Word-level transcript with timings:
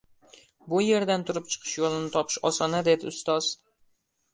–Bu 0.71 0.79
yerdan 0.83 1.27
turib 1.29 1.53
chiqish 1.53 1.75
yoʻlini 1.85 2.13
topish 2.19 2.43
oson-a?– 2.53 2.85
dedi 2.93 3.15
ustoz. 3.17 3.57